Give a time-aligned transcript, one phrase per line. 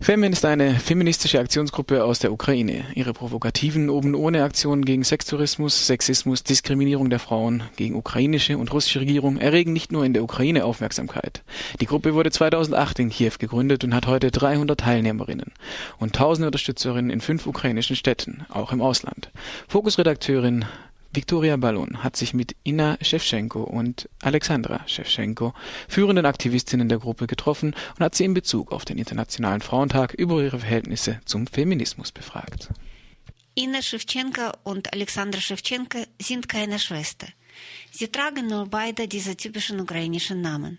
[0.00, 2.84] Femin ist eine feministische Aktionsgruppe aus der Ukraine.
[2.94, 9.72] Ihre provokativen Oben-ohne-Aktionen gegen Sextourismus, Sexismus, Diskriminierung der Frauen, gegen ukrainische und russische Regierung erregen
[9.72, 11.42] nicht nur in der Ukraine Aufmerksamkeit.
[11.80, 15.52] Die Gruppe wurde 2008 in Kiew gegründet und hat heute 300 Teilnehmerinnen
[15.98, 19.30] und tausende Unterstützerinnen in fünf ukrainischen Städten, auch im Ausland.
[19.68, 20.66] Fokusredakteurin
[21.14, 25.54] Viktoria Ballon hat sich mit Inna Schewtschenko und Alexandra Schewtschenko,
[25.88, 30.42] führenden Aktivistinnen der Gruppe, getroffen und hat sie in Bezug auf den Internationalen Frauentag über
[30.42, 32.70] ihre Verhältnisse zum Feminismus befragt.
[33.54, 37.28] Inna Schewtschenko und Alexandra Schewtschenko sind keine Schwester.
[37.92, 40.78] Sie tragen nur beide diese typischen ukrainischen Namen.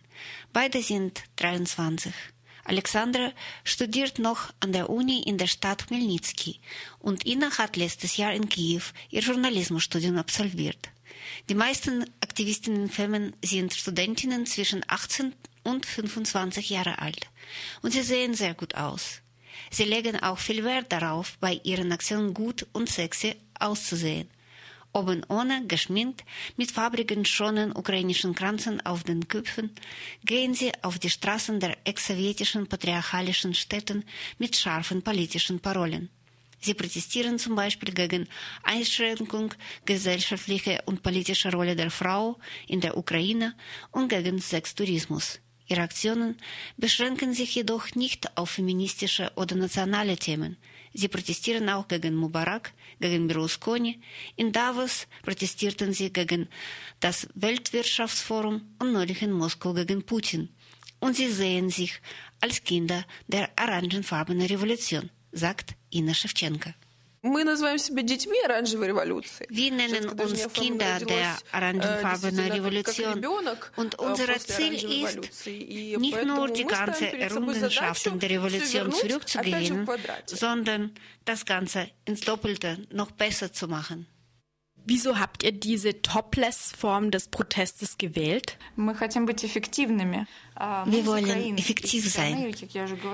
[0.52, 2.13] Beide sind 23.
[2.65, 3.31] Alexandra
[3.63, 6.59] studiert noch an der Uni in der Stadt Chmelnyzki
[6.99, 10.89] und Ina hat letztes Jahr in Kiew ihr Journalismusstudium absolviert.
[11.47, 15.33] Die meisten Aktivistinnen Femen sind Studentinnen zwischen 18
[15.63, 17.29] und 25 Jahre alt
[17.83, 19.21] und sie sehen sehr gut aus.
[19.69, 24.27] Sie legen auch viel Wert darauf, bei ihren Aktionen gut und sexy auszusehen
[24.95, 26.23] oben ohne, geschminkt,
[26.57, 29.71] mit fabrigen schonen ukrainischen Kranzen auf den Köpfen,
[30.23, 34.05] gehen sie auf die Straßen der ex-sowjetischen patriarchalischen Städten
[34.39, 36.09] mit scharfen politischen Parolen.
[36.61, 38.27] Sie protestieren zum Beispiel gegen
[38.63, 39.53] Einschränkung
[39.85, 43.53] gesellschaftlicher und politischer Rolle der Frau in der Ukraine
[43.91, 45.39] und gegen Sextourismus.
[45.67, 46.38] Ihre Aktionen
[46.77, 50.57] beschränken sich jedoch nicht auf feministische oder nationale Themen.
[50.97, 53.99] Sie protestieren auch gegen Mubarak, gegen Berlusconi.
[54.38, 56.47] In Davos protestierten sie gegen
[57.01, 60.47] das Weltwirtschaftsforum und neulich in Moskau gegen Putin.
[61.01, 61.99] Und sie sehen sich
[62.39, 66.69] als Kinder der orangenfarbenen Revolution, sagt Ina Schewtschenko.
[67.26, 67.44] Wir
[69.72, 73.26] nennen uns Kinder der orangenfarbenen Revolution
[73.76, 79.90] und unser Ziel ist, nicht nur die ganze Errungenschaften der Revolution zurückzugewinnen,
[80.26, 80.94] sondern
[81.26, 84.06] das Ganze ins Doppelte noch besser zu machen.
[84.88, 88.57] Wieso habt ihr diese Topless-Form des Protestes gewählt?
[90.85, 92.53] Wir wollen effektiv sein.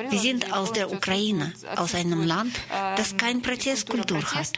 [0.10, 4.52] Wir sind aus der Ukraine, aus einem Land, das keine Protestkultur hat.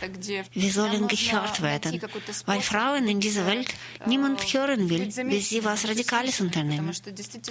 [0.53, 2.01] Wir sollen gehört werden,
[2.46, 3.74] weil Frauen in dieser Welt
[4.06, 6.91] niemand hören will, bis sie was Radikales unternehmen.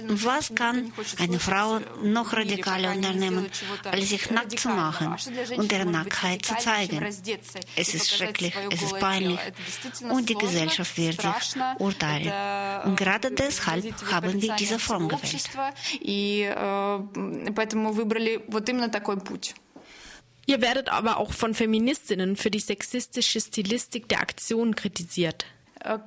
[0.07, 3.49] Und was kann eine Frau noch radikaler unternehmen,
[3.85, 5.15] als sich nackt zu machen
[5.57, 7.03] und ihre Nacktheit zu zeigen?
[7.75, 9.39] Es ist schrecklich, es ist peinlich
[10.09, 12.31] und die Gesellschaft wird sich urteilen.
[12.85, 15.49] Und gerade deshalb haben wir diese Form gewählt.
[20.45, 25.45] Ihr werdet aber auch von Feministinnen für die sexistische Stilistik der Aktion kritisiert.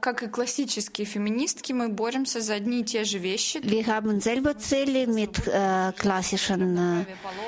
[0.01, 3.59] Как и классические феминистки, мы боремся за одни и те же вещи.
[3.59, 7.05] Wir haben selber Ziele mit äh, klassischen äh,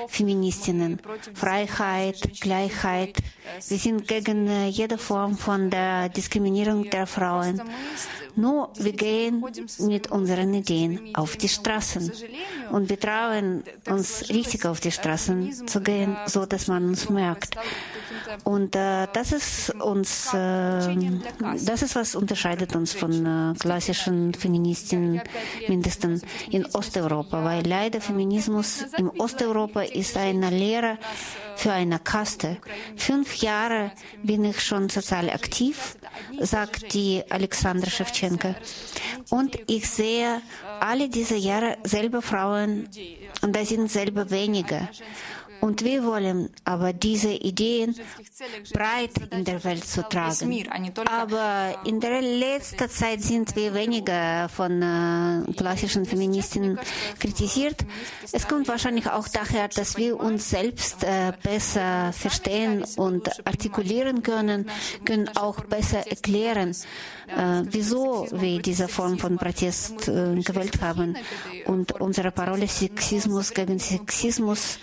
[0.08, 1.00] Feministinnen.
[1.32, 3.16] Freiheit, Gleichheit.
[3.68, 7.62] Wir sind gegen äh, jede Form von der Diskriminierung der Frauen.
[8.36, 9.42] Nur wir gehen
[9.78, 12.12] mit unseren Ideen auf die Straßen.
[12.70, 17.56] Und wir trauen uns richtig auf die Straßen zu gehen, so dass man uns merkt.
[18.44, 20.96] Und äh, das ist uns, äh,
[21.64, 25.20] das ist was unterscheidet uns von äh, klassischen Feministinnen,
[25.68, 30.98] mindestens in Osteuropa, weil leider Feminismus in Osteuropa ist eine Lehre
[31.56, 32.58] für eine Kaste.
[32.96, 33.92] Fünf Jahre
[34.22, 35.96] bin ich schon sozial aktiv,
[36.40, 38.54] sagt die Alexandra Schewtschenko.
[39.30, 40.40] Und ich sehe
[40.80, 42.88] alle diese Jahre selber Frauen,
[43.42, 44.88] und da sind selber weniger.
[45.60, 47.94] Und wir wollen aber diese Ideen
[48.72, 50.66] breit in der Welt zu tragen.
[51.06, 56.78] Aber in der letzten Zeit sind wir weniger von äh, klassischen Feministinnen
[57.18, 57.84] kritisiert.
[58.32, 64.70] Es kommt wahrscheinlich auch daher, dass wir uns selbst äh, besser verstehen und artikulieren können,
[65.04, 66.70] können auch besser erklären,
[67.28, 71.16] äh, wieso wir diese Form von Protest äh, gewählt haben.
[71.66, 74.78] Und unsere Parole Sexismus gegen Sexismus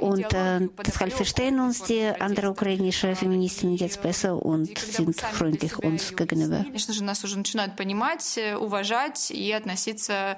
[0.00, 6.14] und äh, deshalb verstehen uns die anderen ukrainischen Feministinnen jetzt besser und sind freundlich uns
[6.16, 6.64] gegenüber.
[6.64, 10.36] Конечно же, нас уже начинают понимать, уважать и относиться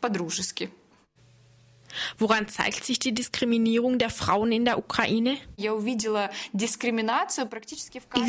[0.00, 0.70] по-дружески.
[2.18, 5.36] Woran zeigt sich die Diskriminierung der Frauen in der Ukraine?
[5.56, 5.70] Ich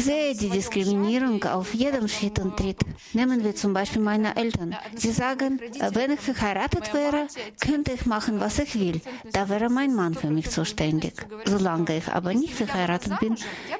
[0.03, 2.79] sehe die Diskriminierung auf jedem Schritt und Tritt.
[3.13, 4.75] Nehmen wir zum Beispiel meine Eltern.
[4.95, 5.59] Sie sagen,
[5.91, 7.27] wenn ich verheiratet wäre,
[7.59, 9.01] könnte ich machen, was ich will.
[9.31, 11.13] Da wäre mein Mann für mich zuständig.
[11.45, 13.35] Solange ich aber nicht verheiratet bin,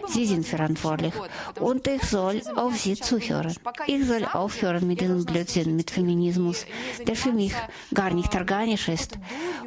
[0.08, 1.14] sie sind verantwortlich.
[1.60, 3.56] Und ich soll auf sie zuhören.
[3.88, 6.66] Ich soll aufhören mit diesem Blödsinn, mit Feminismus,
[7.06, 7.54] der für mich
[7.94, 9.18] gar nicht organisch ist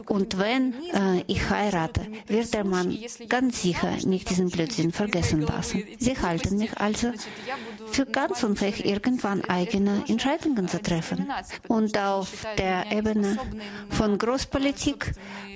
[0.06, 2.96] und wenn äh, ich heirate, wird der Mann
[3.28, 5.82] ganz sicher nicht diesen Blödsinn vergessen lassen.
[5.98, 7.12] Sie halten mich also
[7.90, 11.28] für ganz unfähig, irgendwann eigene Entscheidungen zu treffen.
[11.68, 13.38] Und auf der Ebene
[13.90, 15.12] von Großpolitik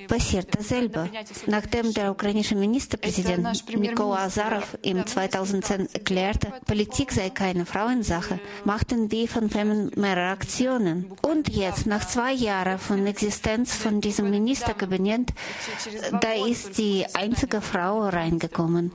[0.07, 1.11] passiert dasselbe.
[1.47, 9.29] Nachdem der ukrainische Ministerpräsident Mikola Azarov im 2010 erklärte, Politik sei keine Frauensache, machten wir
[9.29, 11.13] von Femen mehrere Aktionen.
[11.23, 15.33] Und jetzt, nach zwei Jahren von Existenz von diesem Ministerkabinett,
[16.21, 18.93] da ist die einzige Frau reingekommen.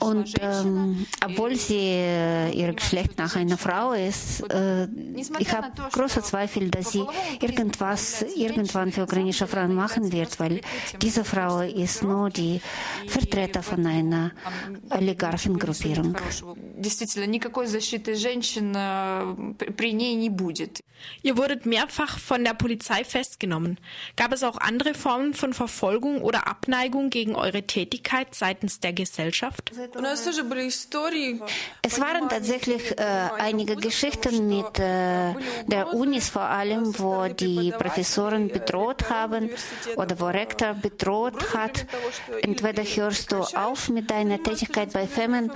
[0.00, 4.88] Und ähm, obwohl sie äh, ihr Geschlecht nach einer Frau ist, äh,
[5.38, 7.04] ich habe große Zweifel, dass sie
[7.40, 10.60] irgendwas irgendwann für ukrainische Frauen machen wird, weil
[11.02, 12.60] diese Frau ist nur die
[13.06, 14.32] Vertreter von einer
[14.90, 16.16] Oligarchengruppierung.
[21.22, 23.78] Ihr wurdet mehrfach von der Polizei festgenommen.
[24.16, 29.72] Gab es auch andere Formen von Verfolgung oder Abneigung gegen eure Tätigkeit seitens der Gesellschaft?
[31.82, 33.02] Es waren tatsächlich äh,
[33.38, 35.34] einige Geschichten mit äh,
[35.66, 39.50] der Unis vor allem, wo die Professoren bedroht haben
[39.96, 41.86] oder wo Rektor bedroht hat.
[42.42, 45.50] Entweder hörst du auf mit deiner Tätigkeit bei Femen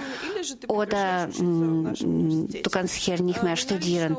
[0.68, 4.16] oder du kannst hier nicht mehr studieren.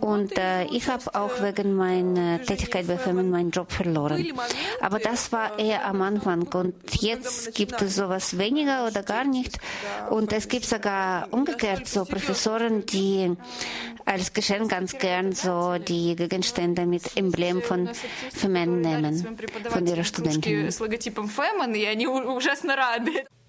[0.00, 4.32] Und äh, ich habe auch wegen meiner Tätigkeit bei Femen meinen Job verloren.
[4.80, 9.58] Aber das war eher am Anfang und jetzt gibt es sowas weniger oder gar nicht.
[10.10, 13.36] Und es gibt sogar umgekehrt so Professoren, die
[14.04, 17.88] als Geschenk ganz gern so die Gegenstände mit Emblem von
[18.30, 19.38] Femen nehmen,
[19.68, 20.70] von ihrer Studentinnen.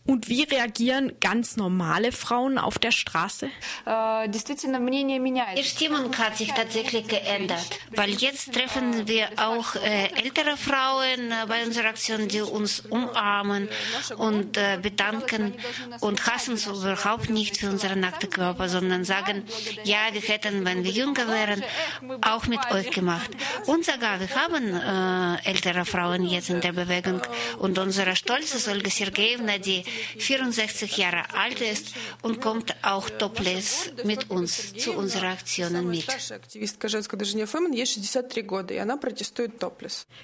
[0.06, 3.50] Und wie reagieren ganz normale Frauen auf der Straße?
[3.86, 11.46] Die Stimmung hat sich tatsächlich geändert, weil jetzt treffen wir auch äh, ältere Frauen äh,
[11.48, 13.70] bei unserer Aktion, die uns umarmen
[14.18, 15.54] und äh, bedanken
[16.02, 19.46] und hassen uns überhaupt nicht für unsere nackten Körper, sondern sagen,
[19.86, 21.64] ja, wir hätten, wenn wir jünger wären,
[22.22, 23.32] auch mit euch gemacht.
[23.68, 27.22] Und sogar, wir haben äh, ältere Frauen jetzt in der Bewegung
[27.60, 29.86] und unsere stolze Olga Sergejewna, die
[30.18, 36.06] 64 Jahre alt ist und kommt auch topless mit uns zu unseren Aktionen mit.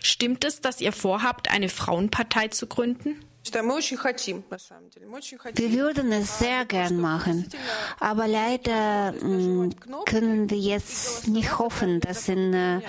[0.02, 3.26] Stimmt es, dass ihr vorhabt, eine Frauenpartei zu gründen?
[3.52, 3.64] Wir
[5.74, 7.48] würden es sehr gern machen,
[8.00, 9.14] aber leider
[10.06, 12.82] können wir jetzt nicht hoffen, dass in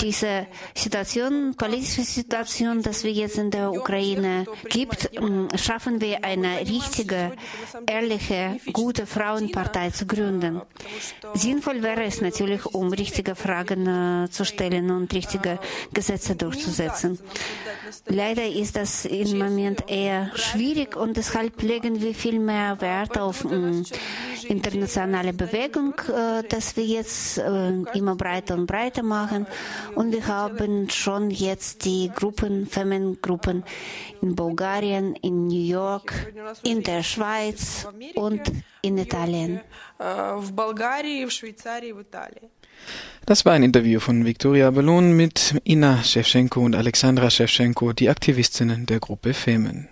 [0.00, 6.60] dieser Situation, politische Situation, dass wir jetzt in der Ukraine gibt, mm, schaffen wir eine
[6.60, 7.32] richtige,
[7.86, 10.60] ehrliche, gute Frauenpartei zu gründen.
[11.34, 15.58] Sinnvoll wäre es natürlich, um richtige Fragen äh, zu stellen und richtige
[15.92, 17.18] Gesetze durchzusetzen.
[18.06, 23.44] Leider ist das im Moment eher schwierig und deshalb legen wir viel mehr Wert auf
[23.44, 23.82] äh,
[24.48, 29.46] internationale Bewegung, äh, dass wir jetzt äh, immer breiter und breiter machen.
[29.94, 33.64] Und wir haben schon jetzt die Gruppen, Femengruppen
[34.20, 36.32] in Bulgarien, in New York,
[36.62, 38.40] in der Schweiz und
[38.82, 39.60] in Italien.
[43.26, 48.86] Das war ein Interview von Viktoria Ballon mit Ina Shevchenko und Alexandra Shevchenko, die Aktivistinnen
[48.86, 49.88] der Gruppe Femen.